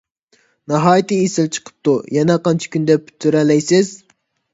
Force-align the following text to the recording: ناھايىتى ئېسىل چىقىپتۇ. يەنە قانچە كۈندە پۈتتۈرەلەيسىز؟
ناھايىتى 0.71 1.19
ئېسىل 1.25 1.49
چىقىپتۇ. 1.57 1.93
يەنە 2.15 2.37
قانچە 2.47 2.71
كۈندە 2.77 2.97
پۈتتۈرەلەيسىز؟ 3.03 3.93